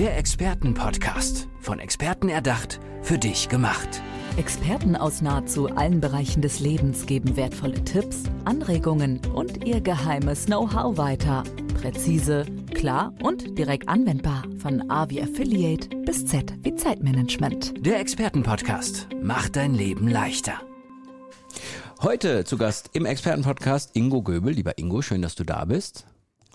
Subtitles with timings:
[0.00, 1.46] Der Expertenpodcast.
[1.60, 4.00] Von Experten erdacht, für dich gemacht.
[4.38, 10.96] Experten aus nahezu allen Bereichen des Lebens geben wertvolle Tipps, Anregungen und ihr geheimes Know-how
[10.96, 11.44] weiter.
[11.78, 14.44] Präzise, klar und direkt anwendbar.
[14.56, 17.74] Von A wie Affiliate bis Z wie Zeitmanagement.
[17.84, 20.62] Der Expertenpodcast macht dein Leben leichter.
[22.00, 24.54] Heute zu Gast im Expertenpodcast Ingo Göbel.
[24.54, 26.06] Lieber Ingo, schön, dass du da bist.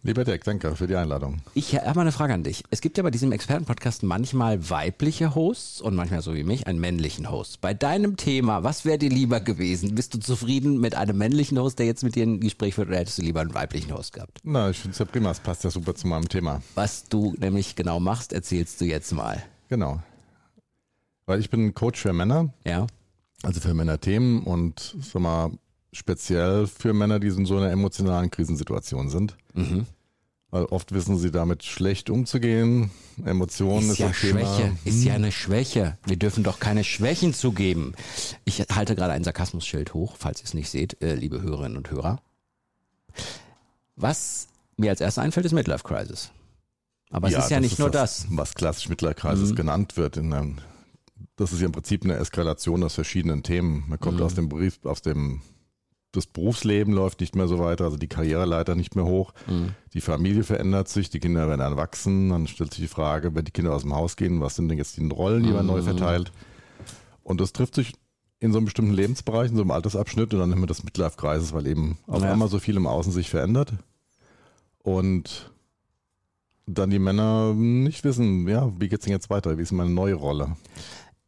[0.06, 1.42] Lieber Dirk, danke für die Einladung.
[1.56, 2.64] Ich habe mal eine Frage an dich.
[2.70, 6.80] Es gibt ja bei diesem Expertenpodcast manchmal weibliche Hosts und manchmal so wie mich einen
[6.80, 7.60] männlichen Host.
[7.60, 9.96] Bei deinem Thema, was wäre dir lieber gewesen?
[9.96, 13.00] Bist du zufrieden mit einem männlichen Host, der jetzt mit dir ein Gespräch führt, oder
[13.00, 14.42] hättest du lieber einen weiblichen Host gehabt?
[14.44, 16.62] Na, ich finde es ja prima, es passt ja super zu meinem Thema.
[16.76, 19.42] Was du nämlich genau machst, erzählst du jetzt mal.
[19.70, 20.04] Genau.
[21.26, 22.54] Weil ich bin Coach für Männer.
[22.64, 22.86] Ja.
[23.42, 25.50] Also für Männerthemen und sag mal,
[25.92, 29.36] speziell für Männer, die in so einer emotionalen Krisensituation sind.
[29.56, 29.88] Mhm.
[30.56, 32.90] Weil oft wissen sie damit schlecht umzugehen.
[33.26, 34.78] Emotionen ist, ist ja Schwäche, Thema.
[34.86, 35.98] ist ja eine Schwäche.
[36.06, 37.94] Wir dürfen doch keine Schwächen zugeben.
[38.46, 41.92] Ich halte gerade ein Sarkasmusschild hoch, falls ihr es nicht seht, äh, liebe Hörerinnen und
[41.92, 42.22] Hörer.
[43.98, 46.32] Was mir als erstes einfällt, ist Midlife Crisis.
[47.10, 48.28] Aber ja, es ist ja nicht nur das, das.
[48.30, 49.56] Was klassisch Midlife Crisis mhm.
[49.56, 50.16] genannt wird.
[50.16, 50.62] In,
[51.36, 53.84] das ist ja im Prinzip eine Eskalation aus verschiedenen Themen.
[53.90, 54.24] Man kommt mhm.
[54.24, 55.42] aus dem Brief, aus dem
[56.16, 59.72] das Berufsleben läuft nicht mehr so weiter, also die Karriereleiter nicht mehr hoch, mhm.
[59.94, 63.52] die Familie verändert sich, die Kinder werden erwachsen, dann stellt sich die Frage, wenn die
[63.52, 65.86] Kinder aus dem Haus gehen, was sind denn jetzt die Rollen, die man neu mhm.
[65.86, 66.32] verteilt?
[67.24, 67.94] Und das trifft sich
[68.40, 71.54] in so einem bestimmten Lebensbereich, in so einem Altersabschnitt und dann haben wir das Midlife-Kreises,
[71.54, 72.32] weil eben auf ja.
[72.32, 73.74] einmal so viel im Außen sich verändert
[74.84, 75.52] und
[76.68, 80.16] dann die Männer nicht wissen, ja, wie geht's denn jetzt weiter, wie ist meine neue
[80.16, 80.56] Rolle?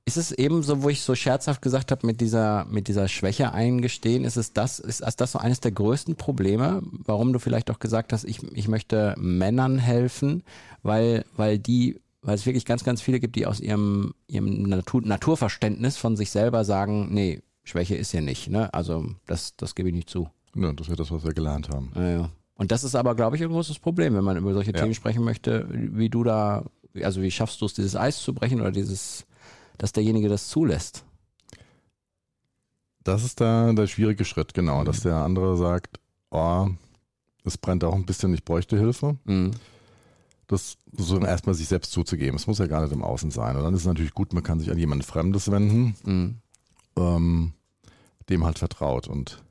[0.08, 3.52] Ist es eben so, wo ich so scherzhaft gesagt habe, mit dieser, mit dieser Schwäche
[3.52, 7.80] eingestehen, ist es das, ist, das so eines der größten Probleme, warum du vielleicht auch
[7.80, 10.44] gesagt hast, ich, ich möchte Männern helfen,
[10.82, 15.02] weil, weil die, weil es wirklich ganz, ganz viele gibt, die aus ihrem, ihrem Natur,
[15.02, 18.74] Naturverständnis von sich selber sagen, nee, Schwäche ist hier nicht, ne?
[18.74, 20.30] Also das, das gebe ich nicht zu.
[20.56, 21.92] Ja, das ist das, was wir gelernt haben.
[21.96, 22.30] Ja, ja.
[22.56, 24.80] Und das ist aber, glaube ich, ein großes Problem, wenn man über solche ja.
[24.80, 26.64] Themen sprechen möchte, wie du da,
[27.04, 29.28] also wie schaffst du es, dieses Eis zu brechen oder dieses
[29.78, 31.04] dass derjenige das zulässt.
[33.04, 34.86] Das ist da der schwierige Schritt, genau, mhm.
[34.86, 36.00] dass der andere sagt,
[36.30, 36.68] oh,
[37.46, 39.18] es brennt auch ein bisschen, ich bräuchte Hilfe.
[39.24, 39.52] Mhm.
[40.48, 42.36] Das so erstmal sich selbst zuzugeben.
[42.36, 43.56] Es muss ja gar nicht im Außen sein.
[43.56, 46.36] Und dann ist es natürlich gut, man kann sich an jemand Fremdes wenden, mhm.
[46.98, 47.54] ähm,
[48.30, 49.08] dem halt vertraut.
[49.08, 49.44] Und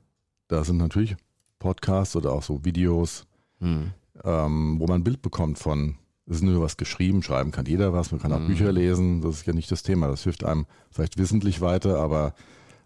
[0.47, 1.15] da sind natürlich
[1.59, 3.25] Podcasts oder auch so Videos,
[3.59, 3.91] mhm.
[4.23, 5.95] ähm, wo man ein Bild bekommt von
[6.29, 8.47] es ist nur was geschrieben, schreiben kann jeder was, man kann auch mhm.
[8.47, 10.07] Bücher lesen, das ist ja nicht das Thema.
[10.07, 12.33] Das hilft einem vielleicht wissentlich weiter, aber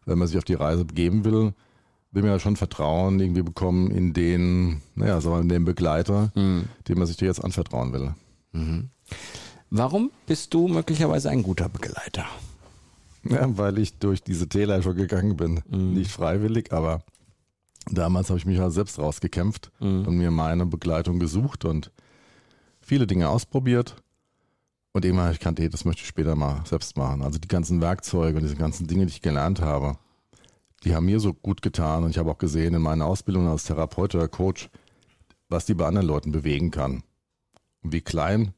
[0.06, 1.53] wenn man sich auf die Reise begeben will,
[2.12, 6.31] will man ja schon Vertrauen irgendwie bekommen in den, naja, sagen wir, in den Begleiter,
[6.35, 6.66] mhm.
[6.88, 8.13] dem man sich dir jetzt anvertrauen will.
[8.52, 8.90] Mhm.
[9.69, 12.25] Warum bist du möglicherweise ein guter Begleiter?
[13.23, 15.62] Ja, weil ich durch diese Täler schon gegangen bin.
[15.69, 15.94] Mhm.
[15.94, 17.03] Nicht freiwillig, aber
[17.90, 20.06] damals habe ich mich halt selbst rausgekämpft mhm.
[20.06, 21.91] und mir meine Begleitung gesucht und
[22.81, 23.96] viele Dinge ausprobiert
[24.94, 27.22] und immer ich kannte, das möchte ich später mal selbst machen.
[27.22, 29.97] Also die ganzen Werkzeuge und diese ganzen Dinge, die ich gelernt habe,
[30.84, 33.66] die haben mir so gut getan und ich habe auch gesehen in meiner Ausbildung als
[33.66, 34.70] Therapeut oder Coach,
[35.47, 37.03] was die bei anderen Leuten bewegen kann.
[37.84, 38.53] Und wie klein,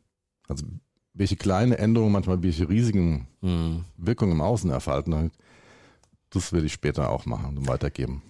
[0.48, 0.66] also
[1.14, 3.86] welche kleine Änderungen manchmal welche riesigen mhm.
[3.98, 5.32] Wirkungen im Außen erfalten.
[6.30, 8.24] Das will ich später auch machen und weitergeben.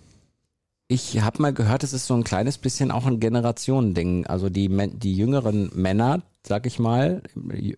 [0.89, 4.27] Ich habe mal gehört, es ist so ein kleines bisschen auch ein Generationending.
[4.27, 7.73] Also die, die jüngeren Männer, sag ich mal, äh,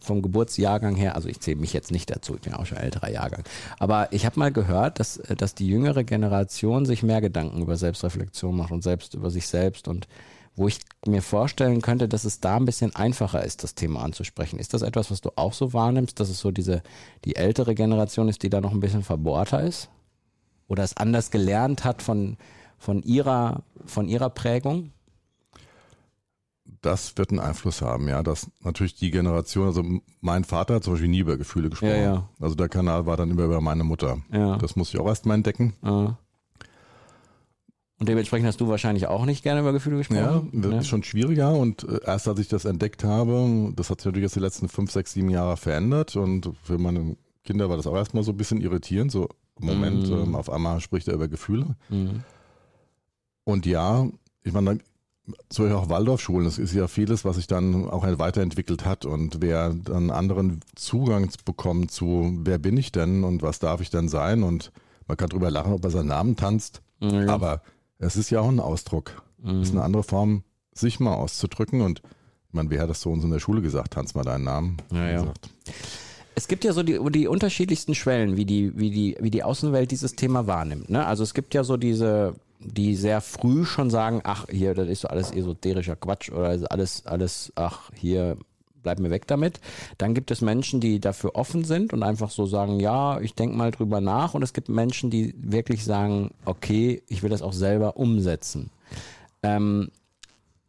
[0.00, 3.10] vom Geburtsjahrgang her, also ich zähle mich jetzt nicht dazu, ich bin auch schon älterer
[3.10, 3.42] Jahrgang.
[3.78, 7.76] Aber ich habe mal gehört, dass, äh, dass die jüngere Generation sich mehr Gedanken über
[7.76, 10.06] Selbstreflexion macht und selbst über sich selbst und
[10.54, 14.58] wo ich mir vorstellen könnte, dass es da ein bisschen einfacher ist, das Thema anzusprechen.
[14.58, 16.82] Ist das etwas, was du auch so wahrnimmst, dass es so diese,
[17.24, 19.88] die ältere Generation ist, die da noch ein bisschen verbohrter ist?
[20.72, 22.38] Oder es anders gelernt hat von,
[22.78, 24.92] von, ihrer, von ihrer Prägung?
[26.80, 28.22] Das wird einen Einfluss haben, ja.
[28.22, 29.84] Dass natürlich die Generation, also
[30.22, 31.90] mein Vater hat zum Beispiel nie über Gefühle gesprochen.
[31.90, 32.28] Ja, ja.
[32.40, 34.22] Also der Kanal war dann immer über meine Mutter.
[34.32, 34.56] Ja.
[34.56, 35.74] Das muss ich auch erstmal entdecken.
[35.82, 36.16] Ja.
[37.98, 40.50] Und dementsprechend hast du wahrscheinlich auch nicht gerne über Gefühle gesprochen?
[40.52, 40.78] Ja, das ne?
[40.78, 41.52] ist schon schwieriger.
[41.52, 44.70] Und äh, erst als ich das entdeckt habe, das hat sich natürlich jetzt die letzten
[44.70, 46.16] fünf, sechs, sieben Jahre verändert.
[46.16, 49.12] Und für meine Kinder war das auch erstmal so ein bisschen irritierend.
[49.12, 49.28] So,
[49.58, 50.14] Moment, mhm.
[50.14, 51.76] ähm, auf einmal spricht er über Gefühle.
[51.88, 52.22] Mhm.
[53.44, 54.06] Und ja,
[54.42, 54.78] ich meine,
[55.52, 59.04] so auch Waldorfschulen, das ist ja vieles, was sich dann auch weiterentwickelt hat.
[59.04, 63.90] Und wer dann anderen Zugang bekommt zu, wer bin ich denn und was darf ich
[63.90, 64.42] denn sein?
[64.42, 64.72] Und
[65.06, 66.82] man kann drüber lachen, ob er seinen Namen tanzt.
[67.00, 67.28] Mhm.
[67.28, 67.62] Aber
[67.98, 69.22] es ist ja auch ein Ausdruck.
[69.44, 71.80] Es ist eine andere Form, sich mal auszudrücken.
[71.80, 72.02] Und
[72.48, 73.94] Ich meine, wer hat das zu uns in der Schule gesagt?
[73.94, 74.76] Tanz mal deinen Namen.
[74.92, 75.32] Ja, ja.
[76.34, 79.90] Es gibt ja so die, die unterschiedlichsten Schwellen, wie die, wie die, wie die Außenwelt
[79.90, 80.88] dieses Thema wahrnimmt.
[80.88, 81.04] Ne?
[81.04, 85.00] Also es gibt ja so diese, die sehr früh schon sagen, ach, hier, das ist
[85.02, 88.36] so alles esoterischer Quatsch oder alles, alles, ach, hier,
[88.82, 89.60] bleib mir weg damit.
[89.98, 93.56] Dann gibt es Menschen, die dafür offen sind und einfach so sagen, ja, ich denke
[93.56, 94.34] mal drüber nach.
[94.34, 98.70] Und es gibt Menschen, die wirklich sagen, okay, ich will das auch selber umsetzen.
[99.42, 99.90] Ähm,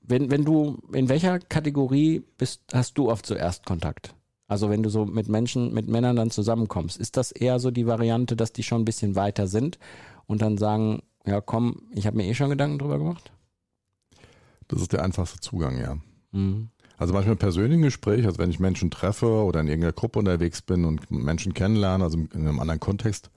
[0.01, 4.13] wenn, wenn du, in welcher Kategorie bist, hast du oft zuerst Kontakt?
[4.47, 7.87] Also wenn du so mit Menschen, mit Männern dann zusammenkommst, ist das eher so die
[7.87, 9.79] Variante, dass die schon ein bisschen weiter sind
[10.25, 13.31] und dann sagen, ja komm, ich habe mir eh schon Gedanken drüber gemacht?
[14.67, 15.97] Das ist der einfachste Zugang, ja.
[16.31, 16.69] Mhm.
[16.97, 20.61] Also manchmal im persönlichen Gespräch, also wenn ich Menschen treffe oder in irgendeiner Gruppe unterwegs
[20.61, 23.29] bin und Menschen kennenlerne, also in einem anderen Kontext,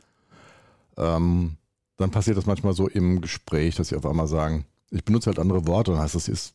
[0.96, 1.56] ähm,
[1.96, 5.38] dann passiert das manchmal so im Gespräch, dass sie auf einmal sagen, ich benutze halt
[5.38, 6.54] andere Worte und heißt, das ist,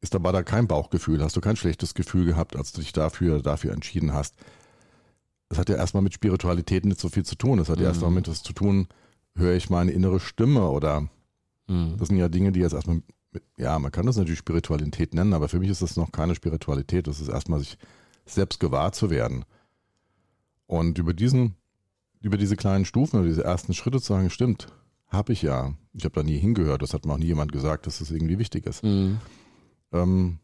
[0.00, 3.40] ist dabei da kein Bauchgefühl, hast du kein schlechtes Gefühl gehabt, als du dich dafür,
[3.42, 4.34] dafür entschieden hast.
[5.48, 7.58] Das hat ja erstmal mit Spiritualität nicht so viel zu tun.
[7.58, 7.88] Das hat ja Mhm.
[7.88, 8.88] erstmal mit was zu tun,
[9.36, 11.08] höre ich meine innere Stimme oder
[11.68, 11.96] Mhm.
[11.98, 13.02] das sind ja Dinge, die jetzt erstmal,
[13.32, 16.34] mit, ja, man kann das natürlich Spiritualität nennen, aber für mich ist das noch keine
[16.34, 17.06] Spiritualität.
[17.06, 17.76] Das ist erstmal sich
[18.24, 19.44] selbst gewahr zu werden.
[20.66, 21.54] Und über diesen,
[22.20, 24.66] über diese kleinen Stufen oder diese ersten Schritte zu sagen, stimmt,
[25.08, 25.74] habe ich ja.
[25.92, 26.82] Ich habe da nie hingehört.
[26.82, 28.82] Das hat mir auch nie jemand gesagt, dass das irgendwie wichtig ist.
[28.82, 29.18] Mhm.
[30.02, 30.38] Ähm,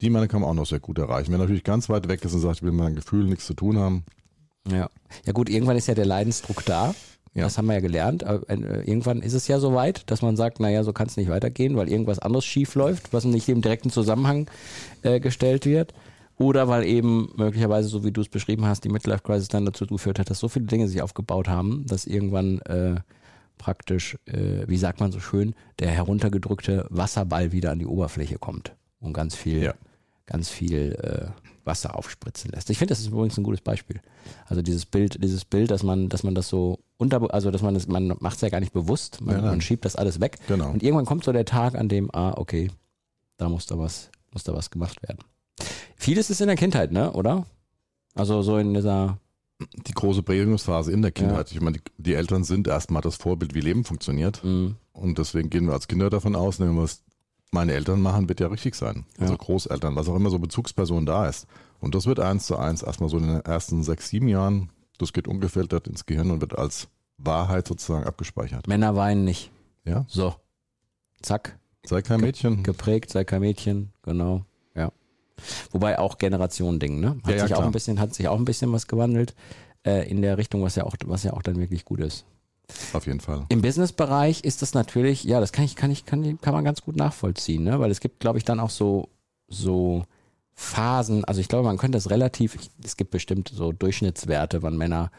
[0.00, 1.32] die Männer kann man auch noch sehr gut erreichen.
[1.32, 3.54] Wenn natürlich ganz weit weg ist und sagt, ich will mit meinem Gefühl nichts zu
[3.54, 4.04] tun haben,
[4.68, 4.88] Ja.
[5.26, 6.94] Ja gut, irgendwann ist ja der Leidensdruck da.
[7.34, 7.44] Ja.
[7.44, 8.24] Das haben wir ja gelernt.
[8.24, 11.16] Aber, äh, irgendwann ist es ja so weit, dass man sagt, naja, so kann es
[11.16, 14.50] nicht weitergehen, weil irgendwas anderes schief läuft, was nicht im direkten Zusammenhang
[15.02, 15.94] äh, gestellt wird.
[16.38, 19.86] Oder weil eben möglicherweise, so wie du es beschrieben hast, die Midlife Crisis dann dazu
[19.86, 22.96] geführt hat, dass so viele Dinge sich aufgebaut haben, dass irgendwann äh,
[23.58, 28.74] praktisch, äh, wie sagt man so schön, der heruntergedrückte Wasserball wieder an die Oberfläche kommt
[29.00, 29.74] und ganz viel, Ja.
[30.26, 31.30] ganz viel äh,
[31.64, 32.70] Wasser aufspritzen lässt.
[32.70, 34.00] Ich finde, das ist übrigens ein gutes Beispiel.
[34.46, 37.74] Also dieses Bild, dieses Bild, dass man, dass man das so unter, also dass man
[37.74, 39.44] das, man macht es ja gar nicht bewusst, man, nein.
[39.44, 40.38] man schiebt das alles weg.
[40.48, 40.70] genau.
[40.70, 42.70] Und irgendwann kommt so der Tag, an dem, ah, okay,
[43.36, 45.18] da muss da was, muss da was gemacht werden.
[45.96, 47.46] Vieles ist in der Kindheit, ne, oder?
[48.14, 49.18] Also so in dieser,
[49.86, 51.50] Die große Prägungsphase in der Kindheit.
[51.52, 54.42] Ich meine, die, die Eltern sind erstmal das Vorbild, wie Leben funktioniert.
[54.44, 57.02] mh, Und deswegen gehen wir als Kinder davon aus, wenn wir es
[57.50, 59.04] meine Eltern machen, wird ja richtig sein.
[59.18, 59.38] Also Ja.
[59.38, 61.46] Großeltern, was auch immer so Bezugsperson da ist.
[61.80, 65.12] Und das wird eins zu eins erstmal so in den ersten sechs, sieben Jahren, das
[65.12, 66.88] geht ungefiltert ins Gehirn und wird als
[67.18, 68.68] Wahrheit sozusagen abgespeichert.
[68.68, 69.50] Männer weinen nicht.
[69.84, 70.34] Ja, So.
[71.22, 72.62] Zack, sei kein Mädchen.
[72.62, 74.44] geprägt, sei kein Mädchen, genau, ja.
[75.70, 77.16] Wobei auch Generationending, ne?
[77.24, 77.68] Hat Ja, ja, sich auch klar.
[77.68, 79.34] ein bisschen, hat sich auch ein bisschen was gewandelt
[79.86, 82.24] äh, in der Richtung, was ja auch, was ja auch dann wirklich gut ist.
[82.92, 83.44] Auf jeden Fall.
[83.48, 86.82] Im Businessbereich ist das natürlich, ja, das kann ich, kann ich, kann, kann man ganz
[86.82, 87.80] gut nachvollziehen, ne?
[87.80, 89.08] Weil es gibt, glaube ich, dann auch so,
[89.48, 90.04] so
[90.54, 95.10] Phasen, also ich glaube, man könnte das relativ, es gibt bestimmt so Durchschnittswerte, wann Männer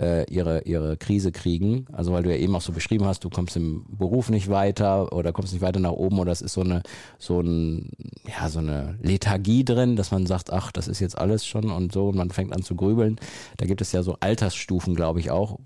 [0.00, 1.86] äh, ihre, ihre Krise kriegen.
[1.92, 5.12] Also weil du ja eben auch so beschrieben hast, du kommst im Beruf nicht weiter
[5.12, 6.82] oder kommst nicht weiter nach oben oder es ist so eine,
[7.18, 7.90] so ein,
[8.26, 11.92] ja, so eine Lethargie drin, dass man sagt, ach, das ist jetzt alles schon und
[11.92, 13.16] so und man fängt an zu grübeln.
[13.56, 15.58] Da gibt es ja so Altersstufen, glaube ich, auch,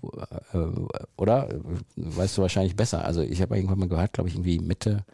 [0.53, 0.57] äh,
[1.17, 1.49] oder?
[1.95, 3.03] Weißt du wahrscheinlich besser.
[3.05, 5.05] Also ich habe irgendwann mal gehört, glaube ich, irgendwie Mitte,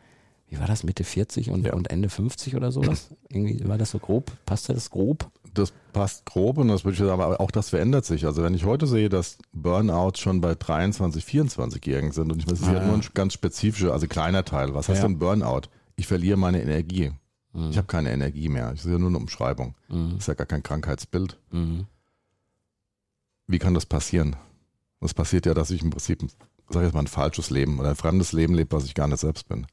[0.54, 1.74] wie war das, Mitte 40 und, Ja.
[1.74, 3.10] und Ende 50 oder sowas?
[3.30, 4.32] Irgendwie war das so grob?
[4.46, 5.30] Passte das grob?
[5.54, 8.26] Das passt grob und das würde ich sagen, aber auch das verändert sich.
[8.26, 12.58] Also wenn ich heute sehe, dass Burnouts schon bei 23, 24-Jährigen sind und ich meine,
[12.60, 14.74] das ist Ah, ja nur ein ganz spezifischer, also kleiner Teil.
[14.74, 15.08] Was heißt Ja.
[15.08, 15.70] denn Burnout?
[15.96, 17.12] Ich verliere meine Energie.
[17.54, 17.70] Mhm.
[17.72, 18.72] Ich habe keine Energie mehr.
[18.72, 19.76] Das ist ja nur eine Umschreibung.
[19.90, 20.12] Mhm.
[20.14, 21.40] Das ist ja gar kein Krankheitsbild.
[21.52, 21.86] Mhm.
[23.48, 24.36] Wie kann das passieren?
[25.02, 26.22] Das passiert ja, dass ich im Prinzip,
[26.70, 29.08] sag ich jetzt mal, ein falsches Leben oder ein fremdes Leben lebe, was ich gar
[29.08, 29.68] nicht selbst bin.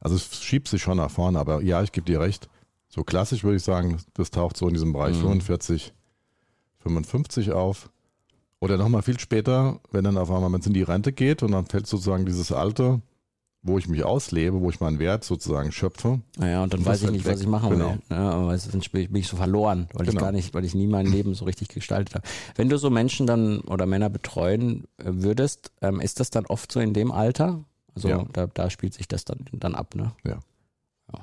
[0.00, 2.48] Also es schiebt sich schon nach vorne, aber ja, ich gebe dir recht.
[2.88, 5.20] So klassisch würde ich sagen, das taucht so in diesem Bereich Mhm.
[5.40, 5.92] 45,
[6.78, 7.90] 55 auf.
[8.60, 11.66] Oder nochmal viel später, wenn dann auf einmal man in die Rente geht und dann
[11.66, 13.00] fällt sozusagen dieses Alter,
[13.62, 16.20] wo ich mich auslebe, wo ich meinen Wert sozusagen schöpfe.
[16.38, 17.40] Naja, und dann Das weiß ich fällt nicht, was weg.
[17.40, 17.90] ich machen Genau.
[17.90, 17.98] will.
[18.10, 20.20] Ja, aber ist, bin ich so verloren, weil ich Genau.
[20.22, 22.26] gar nicht, weil ich nie mein Leben so richtig gestaltet habe.
[22.54, 26.72] Wenn du so Menschen dann oder Männer betreuen äh, würdest, ähm, ist das dann oft
[26.72, 27.62] so in dem Alter?
[27.96, 28.24] Also Ja.
[28.32, 30.12] da, da spielt sich das dann, dann ab, ne?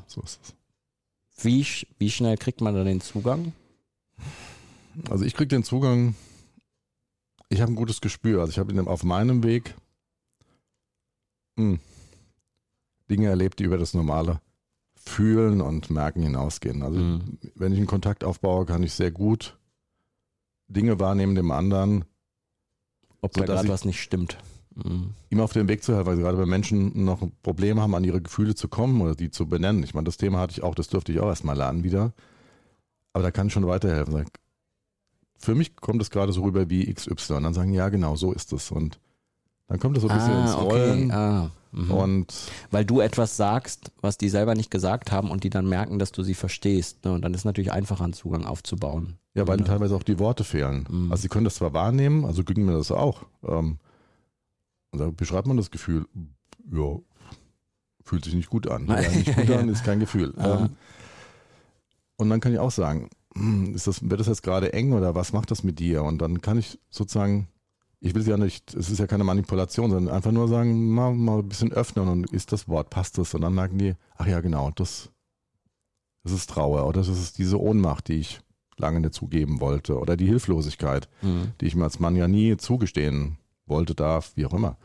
[0.07, 1.43] So ist es.
[1.43, 1.65] Wie,
[1.99, 3.53] wie schnell kriegt man da den Zugang?
[5.09, 6.15] Also ich kriege den Zugang,
[7.49, 8.41] ich habe ein gutes Gespür.
[8.41, 9.75] Also ich habe auf meinem Weg
[11.55, 11.77] mh,
[13.09, 14.41] Dinge erlebt, die über das normale
[14.95, 16.81] Fühlen und Merken hinausgehen.
[16.81, 17.37] Also Mhm.
[17.55, 19.57] wenn ich einen Kontakt aufbaue, kann ich sehr gut
[20.67, 22.05] Dinge wahrnehmen dem anderen.
[23.21, 24.37] Ob da gerade was nicht stimmt.
[24.75, 25.11] Mhm.
[25.29, 28.21] ihm auf den Weg zu helfen, weil gerade wenn Menschen noch Probleme haben, an ihre
[28.21, 29.83] Gefühle zu kommen oder die zu benennen.
[29.83, 32.13] Ich meine, das Thema hatte ich auch, das durfte ich auch erstmal lernen wieder.
[33.13, 34.25] Aber da kann ich schon weiterhelfen.
[35.37, 37.33] Für mich kommt es gerade so rüber wie XY.
[37.33, 38.71] Und dann sagen, ja, genau, so ist es.
[38.71, 38.99] Und
[39.67, 41.05] dann kommt es so ein bisschen ah, ins Rollen.
[41.05, 41.13] Okay.
[41.13, 41.91] Ah, mhm.
[41.91, 42.33] und
[42.71, 46.11] Weil du etwas sagst, was die selber nicht gesagt haben und die dann merken, dass
[46.11, 47.05] du sie verstehst.
[47.05, 47.13] Ne?
[47.13, 49.17] Und dann ist es natürlich einfacher, einen Zugang aufzubauen.
[49.35, 50.85] Ja, weil ihnen teilweise auch die Worte fehlen.
[50.89, 51.11] Mhm.
[51.11, 53.23] Also sie können das zwar wahrnehmen, also ging mir das auch.
[53.43, 53.77] Ähm,
[54.93, 56.05] und da beschreibt man das Gefühl,
[56.71, 56.97] ja,
[58.03, 58.87] fühlt sich nicht gut an.
[58.87, 60.33] Ja, nicht gut an ist kein Gefühl.
[60.37, 60.69] Ähm,
[62.15, 65.15] und dann kann ich auch sagen, hm, ist das, wird das jetzt gerade eng oder
[65.15, 66.03] was macht das mit dir?
[66.03, 67.47] Und dann kann ich sozusagen
[68.05, 71.13] ich will sie ja nicht, es ist ja keine Manipulation, sondern einfach nur sagen, mal,
[71.13, 73.33] mal ein bisschen öffnen und ist das Wort, passt das?
[73.33, 75.09] Und dann merken die, ach ja, genau, das,
[76.23, 78.41] das ist Trauer oder das ist diese Ohnmacht, die ich
[78.75, 81.53] lange nicht zugeben wollte oder die Hilflosigkeit, mhm.
[81.61, 84.77] die ich mir als Mann ja nie zugestehen wollte, darf, wie auch immer.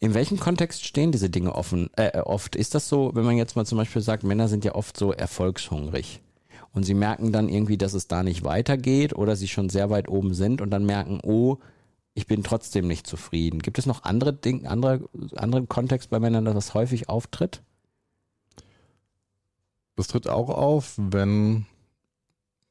[0.00, 2.56] In welchem Kontext stehen diese Dinge offen, äh, oft?
[2.56, 5.12] Ist das so, wenn man jetzt mal zum Beispiel sagt, Männer sind ja oft so
[5.12, 6.20] erfolgshungrig
[6.72, 10.08] und sie merken dann irgendwie, dass es da nicht weitergeht oder sie schon sehr weit
[10.08, 11.58] oben sind und dann merken, oh,
[12.14, 13.60] ich bin trotzdem nicht zufrieden.
[13.60, 17.62] Gibt es noch andere Dinge, andere, andere Kontext bei Männern, dass das häufig auftritt?
[19.96, 21.66] Das tritt auch auf, wenn,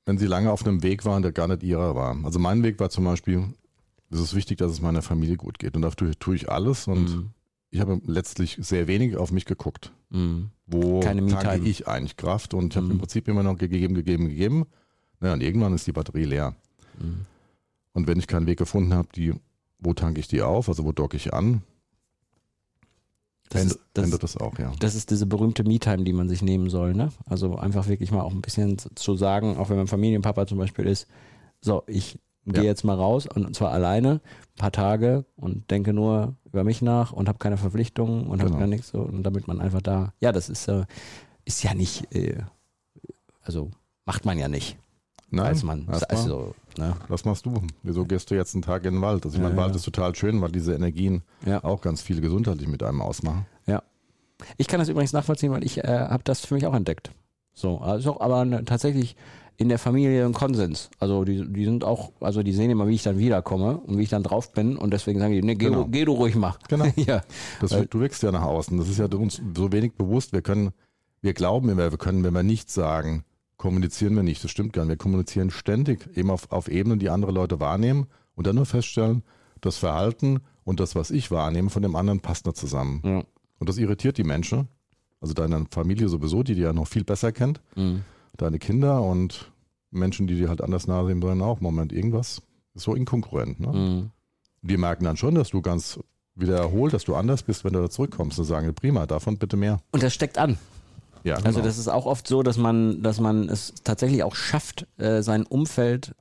[0.05, 2.17] wenn sie lange auf einem Weg waren, der gar nicht ihrer war.
[2.23, 3.53] Also mein Weg war zum Beispiel,
[4.09, 5.75] es ist wichtig, dass es meiner Familie gut geht.
[5.75, 7.29] Und dafür tue ich alles und mhm.
[7.71, 9.91] ich habe letztlich sehr wenig auf mich geguckt.
[10.09, 10.49] Mhm.
[10.67, 12.53] Wo tanke ich eigentlich Kraft?
[12.53, 12.93] Und ich habe mhm.
[12.93, 14.65] im Prinzip immer noch gegeben, gegeben, gegeben.
[15.19, 16.55] Naja, und irgendwann ist die Batterie leer.
[16.99, 17.25] Mhm.
[17.93, 19.33] Und wenn ich keinen Weg gefunden habe, die,
[19.79, 21.61] wo tanke ich die auf, also wo docke ich an,
[23.49, 24.71] das ändert, ist, das, ändert das auch, ja.
[24.79, 27.09] Das ist diese berühmte Me-Time, die man sich nehmen soll, ne?
[27.25, 30.87] Also einfach wirklich mal auch ein bisschen zu sagen, auch wenn man Familienpapa zum Beispiel
[30.87, 31.07] ist,
[31.61, 32.69] so, ich gehe ja.
[32.69, 34.21] jetzt mal raus und zwar alleine,
[34.55, 38.51] ein paar Tage und denke nur über mich nach und habe keine Verpflichtungen und genau.
[38.51, 40.85] habe gar nichts so und damit man einfach da, ja, das ist, äh,
[41.43, 42.43] ist ja nicht, äh,
[43.41, 43.71] also
[44.05, 44.77] macht man ja nicht.
[45.31, 45.87] Nein, als man.
[46.07, 46.95] Also, ne?
[47.07, 47.61] Was machst du?
[47.83, 49.25] Wieso gehst du jetzt einen Tag in den Wald?
[49.25, 49.77] Also ich ja, meine, Wald ja.
[49.77, 51.63] ist total schön, weil diese Energien ja.
[51.63, 53.45] auch ganz viel gesundheitlich mit einem ausmachen.
[53.65, 53.83] Ja.
[54.57, 57.11] Ich kann das übrigens nachvollziehen, weil ich äh, habe das für mich auch entdeckt.
[57.55, 59.15] So, also aber ne, tatsächlich
[59.57, 60.89] in der Familie ein Konsens.
[60.99, 64.03] Also die, die sind auch, also die sehen immer, wie ich dann wiederkomme und wie
[64.03, 65.85] ich dann drauf bin und deswegen sagen die, nee, geh, genau.
[65.85, 66.55] geh du ruhig mal.
[66.67, 66.85] Genau.
[66.97, 67.21] ja.
[67.61, 68.77] Das, du wächst ja nach außen.
[68.77, 70.33] Das ist ja uns so wenig bewusst.
[70.33, 70.71] Wir können,
[71.21, 73.23] wir glauben immer, wir können, wenn wir nichts sagen,
[73.55, 74.43] kommunizieren wir nicht.
[74.43, 74.89] Das stimmt gar nicht.
[74.89, 79.23] Wir kommunizieren ständig, eben auf, auf Ebenen, die andere Leute wahrnehmen und dann nur feststellen,
[79.61, 83.01] das Verhalten und das, was ich wahrnehme von dem anderen, passt nicht zusammen.
[83.05, 83.23] Ja.
[83.59, 84.67] Und das irritiert die Menschen.
[85.25, 87.59] Also deine Familie sowieso, die dir ja noch viel besser kennt.
[87.75, 88.03] Mhm.
[88.37, 89.51] Deine Kinder und
[89.89, 92.43] Menschen, die dir halt anders nahe sind, sagen auch, Moment, irgendwas
[92.75, 93.59] ist so inkongruent.
[93.59, 93.67] Ne?
[93.69, 94.11] Mhm.
[94.61, 95.99] Wir merken dann schon, dass du ganz
[96.35, 99.79] wiederholt, dass du anders bist, wenn du da zurückkommst und sagen, prima, davon bitte mehr.
[99.89, 100.59] Und das steckt an.
[101.23, 101.57] Ja, also genau.
[101.57, 105.23] Also das ist auch oft so, dass man, dass man es tatsächlich auch schafft, äh,
[105.23, 106.13] sein Umfeld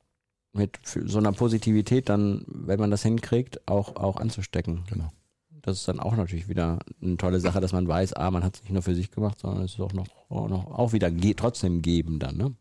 [0.54, 4.84] mit so einer Positivität dann, wenn man das hinkriegt, auch, auch anzustecken.
[4.88, 5.10] Genau.
[5.64, 8.56] Das ist dann auch natürlich wieder eine tolle Sache, dass man weiß, ah, man hat
[8.56, 11.10] es nicht nur für sich gemacht, sondern es ist auch noch, auch, noch, auch wieder
[11.36, 12.54] trotzdem geben dann, ne?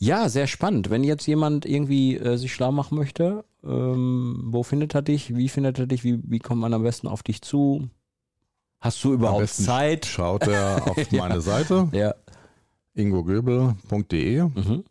[0.00, 0.90] Ja, sehr spannend.
[0.90, 5.36] Wenn jetzt jemand irgendwie äh, sich schlau machen möchte, ähm, wo findet er dich?
[5.36, 6.02] Wie findet er dich?
[6.02, 7.88] Wie, wie kommt man am besten auf dich zu?
[8.80, 10.04] Hast du überhaupt Zeit?
[10.04, 11.22] Schaut er auf ja.
[11.22, 11.88] meine Seite.
[11.92, 12.16] Ja.
[12.94, 14.84] ingogöbel.de mhm.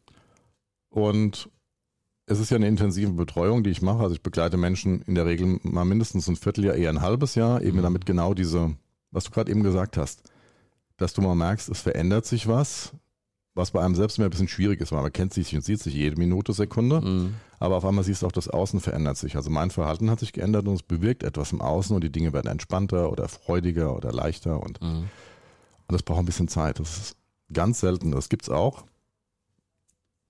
[0.92, 1.50] und
[2.26, 4.00] es ist ja eine intensive Betreuung, die ich mache.
[4.00, 7.62] Also ich begleite Menschen in der Regel mal mindestens ein Vierteljahr, eher ein halbes Jahr,
[7.62, 7.84] eben mhm.
[7.84, 8.76] damit genau diese,
[9.12, 10.24] was du gerade eben gesagt hast,
[10.98, 12.94] dass du mal merkst, es verändert sich was,
[13.56, 15.80] was bei einem selbst immer ein bisschen schwierig ist, weil man kennt sich und sieht
[15.80, 17.02] sich jede Minute, Sekunde.
[17.02, 17.36] Mhm.
[17.60, 19.36] Aber auf einmal siehst du auch, das Außen verändert sich.
[19.36, 22.34] Also mein Verhalten hat sich geändert und es bewirkt etwas im Außen und die Dinge
[22.34, 25.10] werden entspannter oder freudiger oder leichter und, mhm.
[25.88, 26.80] und das braucht ein bisschen Zeit.
[26.80, 27.16] Das ist
[27.52, 28.12] ganz selten.
[28.12, 28.86] Das gibt es auch.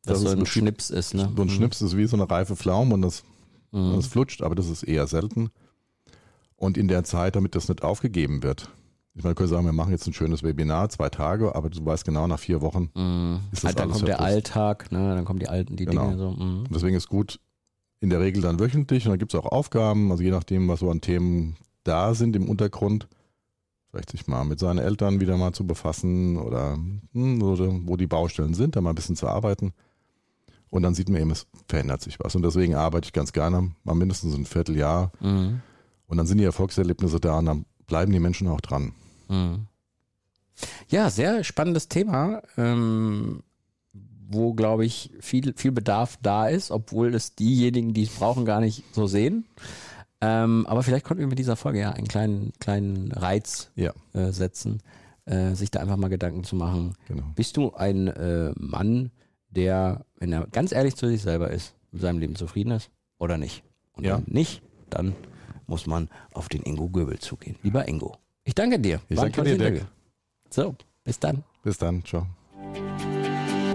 [0.05, 1.31] Das, das so ein Schnips ist, ne?
[1.35, 1.51] So ein mhm.
[1.51, 3.23] Schnips ist wie so eine reife Pflaume und das,
[3.71, 3.95] mhm.
[3.95, 5.49] das flutscht, aber das ist eher selten.
[6.55, 8.69] Und in der Zeit, damit das nicht aufgegeben wird,
[9.15, 12.03] ich meine, können sagen, wir machen jetzt ein schönes Webinar, zwei Tage, aber du weißt
[12.03, 13.39] genau, nach vier Wochen mm.
[13.51, 15.13] ist das halt, Dann kommt der Alltag, ne?
[15.15, 16.07] dann kommen die alten, die genau.
[16.07, 16.31] Dinge so.
[16.31, 16.63] Mm.
[16.73, 17.39] Deswegen ist gut,
[17.99, 20.79] in der Regel dann wöchentlich und dann gibt es auch Aufgaben, also je nachdem, was
[20.79, 23.07] so an Themen da sind im Untergrund,
[23.91, 26.77] vielleicht sich mal mit seinen Eltern wieder mal zu befassen oder,
[27.13, 29.73] hm, oder wo die Baustellen sind, da mal ein bisschen zu arbeiten.
[30.73, 32.35] Und dann sieht man eben, es verändert sich was.
[32.35, 35.11] Und deswegen arbeite ich ganz gerne mal mindestens ein Vierteljahr.
[35.19, 35.61] Mhm.
[36.07, 38.93] Und dann sind die Erfolgserlebnisse da und dann bleiben die Menschen auch dran.
[39.29, 39.67] Mhm.
[40.87, 43.43] Ja, sehr spannendes Thema, ähm,
[44.27, 48.59] wo, glaube ich, viel, viel Bedarf da ist, obwohl es diejenigen, die es brauchen, gar
[48.59, 49.45] nicht so sehen.
[50.21, 54.31] Ähm, aber vielleicht konnten wir mit dieser Folge ja einen kleinen, kleinen Reiz Ja, äh,
[54.31, 54.81] setzen,
[55.25, 56.95] äh, sich da einfach mal Gedanken zu machen.
[57.07, 57.25] genau.
[57.35, 59.11] Bist du ein äh, Mann,
[59.55, 63.37] der, wenn er ganz ehrlich zu sich selber ist, mit seinem Leben zufrieden ist oder
[63.37, 63.63] nicht?
[63.93, 64.17] Und Ja.
[64.17, 65.15] wenn nicht, dann
[65.67, 67.55] muss man auf den Ingo Göbel zugehen.
[67.63, 68.99] Lieber Ingo, ich danke dir.
[69.09, 69.85] Ich War danke dir, Dirk.
[70.49, 71.43] So, bis dann.
[71.63, 72.03] Bis dann.
[72.03, 72.27] Ciao.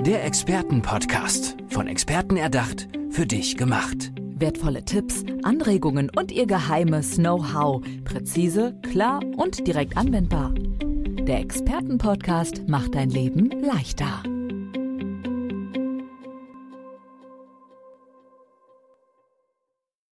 [0.05, 1.57] Der Expertenpodcast.
[1.69, 4.13] Von Experten erdacht, für dich gemacht.
[4.39, 7.83] Wertvolle Tipps, Anregungen und ihr geheimes Know-how.
[8.05, 10.53] Präzise, klar und direkt anwendbar.
[10.55, 14.23] Der Expertenpodcast macht dein Leben leichter.